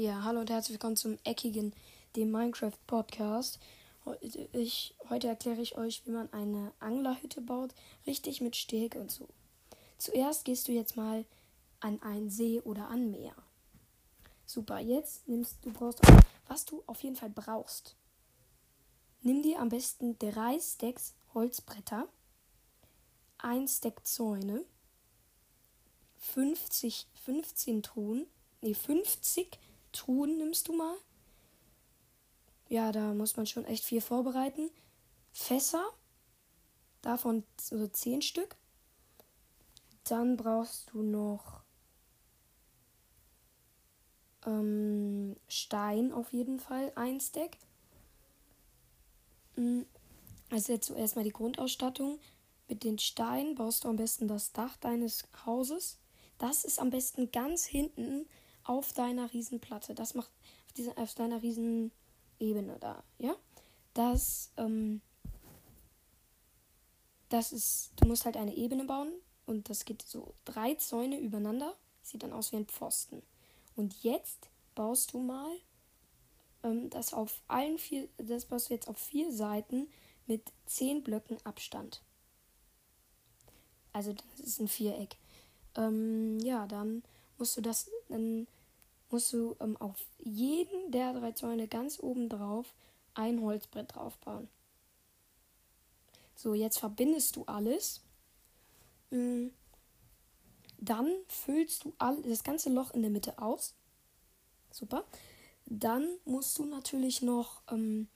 Ja, 0.00 0.22
hallo 0.24 0.40
und 0.40 0.48
herzlich 0.48 0.76
willkommen 0.76 0.96
zum 0.96 1.18
eckigen, 1.24 1.74
dem 2.16 2.30
Minecraft 2.30 2.72
Podcast. 2.86 3.58
Ich, 4.54 4.94
heute 5.10 5.28
erkläre 5.28 5.60
ich 5.60 5.76
euch, 5.76 6.06
wie 6.06 6.10
man 6.10 6.32
eine 6.32 6.72
Anglerhütte 6.80 7.42
baut, 7.42 7.74
richtig 8.06 8.40
mit 8.40 8.56
Steg 8.56 8.94
und 8.94 9.10
so. 9.10 9.28
Zuerst 9.98 10.46
gehst 10.46 10.68
du 10.68 10.72
jetzt 10.72 10.96
mal 10.96 11.26
an 11.80 12.00
einen 12.00 12.30
See 12.30 12.62
oder 12.62 12.88
an 12.88 13.10
Meer. 13.10 13.34
Super, 14.46 14.78
jetzt 14.78 15.28
nimmst 15.28 15.58
du 15.66 15.70
brauchst 15.70 16.00
was 16.48 16.64
du 16.64 16.82
auf 16.86 17.02
jeden 17.02 17.16
Fall 17.16 17.28
brauchst. 17.28 17.94
Nimm 19.20 19.42
dir 19.42 19.60
am 19.60 19.68
besten 19.68 20.18
drei 20.18 20.58
Stacks 20.60 21.12
Holzbretter, 21.34 22.08
ein 23.36 23.68
Stack 23.68 24.06
Zäune, 24.06 24.64
50, 26.16 27.06
15 27.22 27.82
Truhen, 27.82 28.26
nee, 28.62 28.72
50 28.72 29.58
Truhen 29.92 30.38
nimmst 30.38 30.68
du 30.68 30.72
mal. 30.72 30.96
Ja, 32.68 32.92
da 32.92 33.14
muss 33.14 33.36
man 33.36 33.46
schon 33.46 33.64
echt 33.64 33.84
viel 33.84 34.00
vorbereiten. 34.00 34.70
Fässer, 35.32 35.84
davon 37.02 37.44
so 37.60 37.86
10 37.86 38.22
Stück. 38.22 38.56
Dann 40.04 40.36
brauchst 40.36 40.90
du 40.92 41.02
noch 41.02 41.60
ähm, 44.46 45.36
Stein 45.48 46.12
auf 46.12 46.32
jeden 46.32 46.58
Fall, 46.58 46.92
ein 46.94 47.20
Stack. 47.20 47.56
Also 50.50 50.72
jetzt 50.72 50.86
zuerst 50.86 51.16
mal 51.16 51.24
die 51.24 51.32
Grundausstattung. 51.32 52.18
Mit 52.68 52.84
den 52.84 52.98
Steinen 52.98 53.56
baust 53.56 53.84
du 53.84 53.88
am 53.88 53.96
besten 53.96 54.28
das 54.28 54.52
Dach 54.52 54.76
deines 54.76 55.26
Hauses. 55.44 55.98
Das 56.38 56.64
ist 56.64 56.78
am 56.78 56.90
besten 56.90 57.30
ganz 57.30 57.64
hinten 57.64 58.26
auf 58.70 58.92
deiner 58.92 59.32
Riesenplatte. 59.32 59.96
Das 59.96 60.14
macht 60.14 60.30
auf, 60.66 60.72
dieser, 60.74 60.96
auf 60.96 61.12
deiner 61.16 61.42
Riesenebene 61.42 62.78
da, 62.78 63.02
ja? 63.18 63.34
Das, 63.94 64.52
ähm, 64.56 65.00
das 67.28 67.50
ist, 67.50 67.90
du 67.96 68.06
musst 68.06 68.24
halt 68.24 68.36
eine 68.36 68.54
Ebene 68.54 68.84
bauen 68.84 69.12
und 69.44 69.68
das 69.68 69.84
geht 69.84 70.02
so 70.02 70.34
drei 70.44 70.76
Zäune 70.76 71.18
übereinander. 71.18 71.74
Sieht 72.02 72.22
dann 72.22 72.32
aus 72.32 72.52
wie 72.52 72.56
ein 72.56 72.66
Pfosten. 72.66 73.22
Und 73.74 74.04
jetzt 74.04 74.48
baust 74.76 75.14
du 75.14 75.18
mal 75.18 75.50
ähm, 76.62 76.90
das 76.90 77.12
auf 77.12 77.42
allen 77.48 77.76
vier, 77.76 78.08
das 78.18 78.44
baust 78.44 78.70
du 78.70 78.74
jetzt 78.74 78.86
auf 78.86 78.98
vier 78.98 79.32
Seiten 79.32 79.88
mit 80.28 80.52
zehn 80.66 81.02
Blöcken 81.02 81.38
Abstand. 81.44 82.02
Also 83.92 84.12
das 84.12 84.46
ist 84.46 84.60
ein 84.60 84.68
Viereck. 84.68 85.16
Ähm, 85.74 86.38
ja, 86.38 86.68
dann 86.68 87.02
musst 87.36 87.56
du 87.56 87.60
das, 87.60 87.90
dann 88.08 88.46
musst 89.10 89.32
du 89.32 89.56
ähm, 89.60 89.76
auf 89.78 89.96
jeden 90.18 90.92
der 90.92 91.12
drei 91.12 91.32
Zäune 91.32 91.68
ganz 91.68 91.98
oben 92.00 92.28
drauf 92.28 92.74
ein 93.14 93.40
Holzbrett 93.40 93.94
draufbauen. 93.94 94.48
So, 96.34 96.54
jetzt 96.54 96.78
verbindest 96.78 97.36
du 97.36 97.44
alles. 97.44 98.00
Ähm, 99.10 99.52
dann 100.78 101.12
füllst 101.28 101.84
du 101.84 101.92
all, 101.98 102.22
das 102.22 102.42
ganze 102.42 102.70
Loch 102.70 102.92
in 102.92 103.02
der 103.02 103.10
Mitte 103.10 103.38
aus. 103.38 103.74
Super. 104.70 105.04
Dann 105.66 106.08
musst 106.24 106.58
du 106.58 106.64
natürlich 106.64 107.20
noch 107.20 107.62
ähm, 107.70 108.08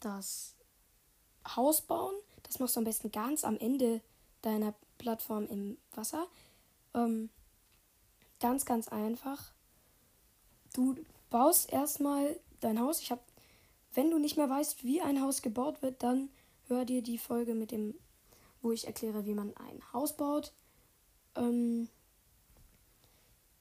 das 0.00 0.54
Haus 1.56 1.82
bauen. 1.82 2.14
Das 2.44 2.58
machst 2.58 2.76
du 2.76 2.80
am 2.80 2.84
besten 2.84 3.10
ganz 3.10 3.44
am 3.44 3.56
Ende 3.58 4.00
deiner 4.42 4.74
Plattform 4.98 5.48
im 5.48 5.78
Wasser. 5.92 6.26
Ähm, 6.94 7.30
ganz, 8.40 8.64
ganz 8.64 8.88
einfach. 8.88 9.53
Du 10.74 10.96
baust 11.30 11.72
erstmal 11.72 12.38
dein 12.60 12.78
Haus. 12.78 13.00
Ich 13.00 13.10
habe, 13.10 13.22
wenn 13.94 14.10
du 14.10 14.18
nicht 14.18 14.36
mehr 14.36 14.50
weißt, 14.50 14.84
wie 14.84 15.00
ein 15.00 15.22
Haus 15.22 15.40
gebaut 15.40 15.80
wird, 15.80 16.02
dann 16.02 16.28
hör 16.68 16.84
dir 16.84 17.00
die 17.00 17.16
Folge 17.16 17.54
mit 17.54 17.70
dem, 17.70 17.94
wo 18.60 18.72
ich 18.72 18.86
erkläre, 18.86 19.24
wie 19.24 19.34
man 19.34 19.56
ein 19.56 19.80
Haus 19.92 20.16
baut. 20.16 20.52
Ähm, 21.36 21.88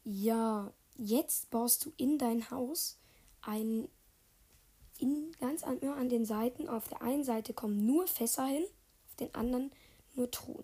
ja, 0.03 0.73
jetzt 0.97 1.49
baust 1.49 1.85
du 1.85 1.93
in 1.97 2.17
dein 2.17 2.49
Haus 2.51 2.97
ein 3.41 3.87
in, 4.99 5.31
ganz 5.39 5.63
an, 5.63 5.81
an 5.83 6.09
den 6.09 6.25
Seiten. 6.25 6.67
Auf 6.67 6.87
der 6.87 7.01
einen 7.01 7.23
Seite 7.23 7.53
kommen 7.53 7.85
nur 7.85 8.07
Fässer 8.07 8.45
hin, 8.45 8.65
auf 9.07 9.15
den 9.15 9.33
anderen 9.35 9.71
nur 10.15 10.31
Truhen. 10.31 10.63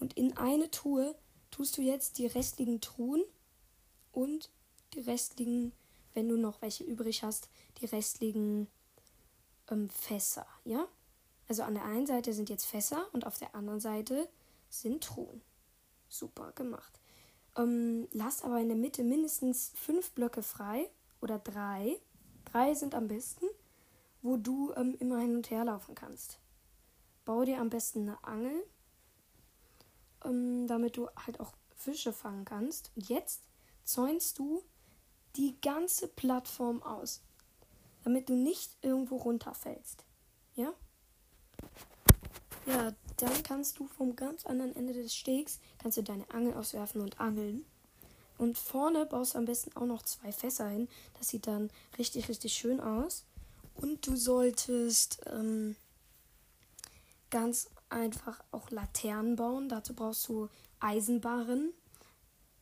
Und 0.00 0.16
in 0.16 0.36
eine 0.36 0.70
Truhe 0.70 1.14
tust 1.50 1.76
du 1.76 1.82
jetzt 1.82 2.18
die 2.18 2.26
restlichen 2.26 2.80
Truhen 2.80 3.22
und 4.12 4.50
die 4.94 5.00
restlichen, 5.00 5.72
wenn 6.14 6.28
du 6.28 6.36
noch 6.36 6.62
welche 6.62 6.84
übrig 6.84 7.22
hast, 7.22 7.48
die 7.80 7.86
restlichen 7.86 8.68
ähm, 9.70 9.88
Fässer, 9.90 10.46
ja? 10.64 10.86
Also 11.48 11.64
an 11.64 11.74
der 11.74 11.84
einen 11.84 12.06
Seite 12.06 12.32
sind 12.32 12.48
jetzt 12.48 12.64
Fässer 12.64 13.06
und 13.12 13.26
auf 13.26 13.38
der 13.38 13.54
anderen 13.54 13.80
Seite 13.80 14.28
sind 14.68 15.04
Truhen. 15.04 15.42
Super 16.08 16.52
gemacht. 16.52 16.98
Ähm, 17.56 18.08
lass 18.12 18.42
aber 18.42 18.60
in 18.60 18.68
der 18.68 18.76
Mitte 18.76 19.04
mindestens 19.04 19.72
fünf 19.74 20.12
Blöcke 20.12 20.42
frei 20.42 20.88
oder 21.20 21.38
drei. 21.38 21.98
Drei 22.46 22.74
sind 22.74 22.94
am 22.94 23.08
besten, 23.08 23.46
wo 24.22 24.36
du 24.36 24.72
ähm, 24.76 24.96
immer 24.98 25.18
hin 25.18 25.36
und 25.36 25.50
her 25.50 25.64
laufen 25.64 25.94
kannst. 25.94 26.38
Bau 27.24 27.44
dir 27.44 27.60
am 27.60 27.70
besten 27.70 28.08
eine 28.08 28.24
Angel, 28.24 28.64
ähm, 30.24 30.66
damit 30.66 30.96
du 30.96 31.08
halt 31.16 31.40
auch 31.40 31.52
Fische 31.74 32.12
fangen 32.12 32.44
kannst. 32.44 32.90
Und 32.96 33.08
jetzt 33.08 33.42
zäunst 33.84 34.38
du 34.38 34.62
die 35.36 35.56
ganze 35.60 36.08
Plattform 36.08 36.82
aus, 36.82 37.22
damit 38.04 38.28
du 38.28 38.34
nicht 38.34 38.76
irgendwo 38.82 39.16
runterfällst. 39.16 40.04
Ja? 40.54 40.72
Ja, 42.66 42.92
dann 43.16 43.42
kannst 43.42 43.78
du 43.78 43.86
vom 43.86 44.14
ganz 44.14 44.46
anderen 44.46 44.74
Ende 44.76 44.92
des 44.92 45.14
Stegs 45.14 45.58
kannst 45.78 45.98
du 45.98 46.02
deine 46.02 46.28
Angel 46.30 46.54
auswerfen 46.54 47.00
und 47.00 47.20
angeln. 47.20 47.64
Und 48.38 48.58
vorne 48.58 49.06
baust 49.06 49.34
du 49.34 49.38
am 49.38 49.44
besten 49.44 49.76
auch 49.76 49.86
noch 49.86 50.02
zwei 50.02 50.32
Fässer 50.32 50.68
hin. 50.68 50.88
Das 51.18 51.28
sieht 51.28 51.46
dann 51.46 51.70
richtig, 51.98 52.28
richtig 52.28 52.54
schön 52.54 52.80
aus. 52.80 53.24
Und 53.74 54.06
du 54.06 54.16
solltest 54.16 55.20
ähm, 55.26 55.76
ganz 57.30 57.70
einfach 57.88 58.42
auch 58.50 58.70
Laternen 58.70 59.36
bauen. 59.36 59.68
Dazu 59.68 59.94
brauchst 59.94 60.28
du 60.28 60.48
Eisenbarren. 60.80 61.72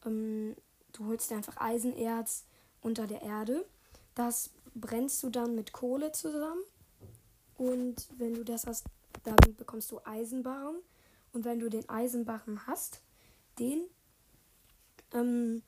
Ähm, 0.05 0.57
du 0.93 1.07
holst 1.07 1.31
dir 1.31 1.37
einfach 1.37 1.57
Eisenerz 1.59 2.45
unter 2.81 3.07
der 3.07 3.23
Erde. 3.23 3.65
Das 4.15 4.51
brennst 4.75 5.23
du 5.23 5.31
dann 5.31 5.55
mit 5.55 5.73
Kohle 5.73 6.13
zusammen. 6.13 6.63
Und 7.57 8.09
wenn 8.17 8.35
du 8.35 8.45
das 8.45 8.67
hast, 8.67 8.87
dann 9.25 9.37
bekommst 9.57 9.91
du 9.91 10.01
Eisenbarren. 10.05 10.77
Und 11.33 11.45
wenn 11.45 11.61
du 11.61 11.69
den 11.69 11.89
Eisenbarren 11.89 12.67
hast, 12.67 13.03
den 13.59 13.83
ähm, 15.13 15.63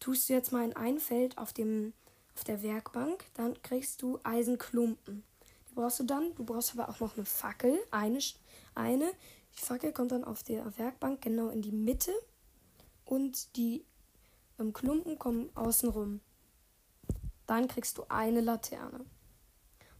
tust 0.00 0.28
du 0.28 0.34
jetzt 0.34 0.52
mal 0.52 0.64
in 0.64 0.76
ein 0.76 0.98
Feld 0.98 1.38
auf, 1.38 1.52
dem, 1.52 1.92
auf 2.34 2.44
der 2.44 2.62
Werkbank. 2.62 3.24
Dann 3.34 3.60
kriegst 3.62 4.02
du 4.02 4.18
Eisenklumpen. 4.24 5.22
Die 5.70 5.74
brauchst 5.74 6.00
du 6.00 6.04
dann. 6.04 6.34
Du 6.34 6.44
brauchst 6.44 6.72
aber 6.72 6.88
auch 6.88 7.00
noch 7.00 7.16
eine 7.16 7.24
Fackel. 7.24 7.78
Eine, 7.90 8.18
eine. 8.74 9.12
Die 9.56 9.60
Fackel 9.60 9.92
kommt 9.92 10.12
dann 10.12 10.24
auf 10.24 10.42
der 10.42 10.76
Werkbank 10.78 11.22
genau 11.22 11.48
in 11.48 11.62
die 11.62 11.72
Mitte. 11.72 12.12
Und 13.04 13.56
die 13.56 13.84
ähm, 14.58 14.72
Klumpen 14.72 15.18
kommen 15.18 15.50
außenrum. 15.54 16.20
Dann 17.46 17.68
kriegst 17.68 17.98
du 17.98 18.04
eine 18.08 18.40
Laterne. 18.40 19.04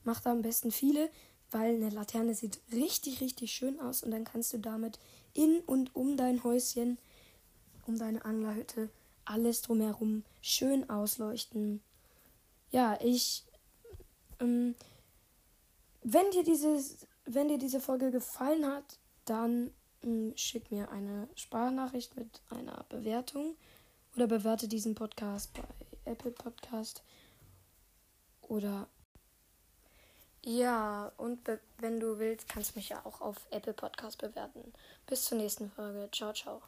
Mach 0.04 0.20
da 0.20 0.32
am 0.32 0.42
besten 0.42 0.70
viele, 0.70 1.10
weil 1.50 1.74
eine 1.74 1.90
Laterne 1.90 2.34
sieht 2.34 2.60
richtig, 2.72 3.20
richtig 3.20 3.52
schön 3.52 3.78
aus 3.80 4.02
und 4.02 4.10
dann 4.10 4.24
kannst 4.24 4.52
du 4.52 4.58
damit 4.58 4.98
in 5.34 5.60
und 5.60 5.94
um 5.94 6.16
dein 6.16 6.42
Häuschen, 6.42 6.98
um 7.86 7.98
deine 7.98 8.24
Anglerhütte, 8.24 8.90
alles 9.24 9.62
drumherum 9.62 10.24
schön 10.40 10.88
ausleuchten. 10.90 11.82
Ja, 12.70 12.98
ich, 13.00 13.44
ähm, 14.40 14.74
wenn 16.02 16.30
dir 16.30 16.42
dieses, 16.42 17.06
wenn 17.24 17.48
dir 17.48 17.58
diese 17.58 17.80
Folge 17.80 18.10
gefallen 18.10 18.66
hat, 18.66 18.98
dann 19.24 19.70
ähm, 20.02 20.32
schick 20.36 20.70
mir 20.70 20.90
eine 20.90 21.28
Sprachnachricht 21.34 22.16
mit 22.16 22.42
einer 22.48 22.84
Bewertung 22.88 23.56
oder 24.16 24.26
bewerte 24.26 24.68
diesen 24.68 24.94
Podcast 24.94 25.52
bei 25.54 25.62
Apple 26.04 26.32
Podcast 26.32 27.04
oder 28.42 28.88
ja, 30.44 31.12
und 31.18 31.38
wenn 31.78 32.00
du 32.00 32.18
willst, 32.18 32.48
kannst 32.48 32.74
du 32.74 32.78
mich 32.80 32.88
ja 32.88 33.00
auch 33.04 33.20
auf 33.20 33.36
Apple 33.50 33.74
Podcast 33.74 34.18
bewerten. 34.18 34.72
Bis 35.06 35.24
zur 35.24 35.38
nächsten 35.38 35.70
Folge. 35.70 36.08
Ciao, 36.10 36.32
ciao. 36.32 36.60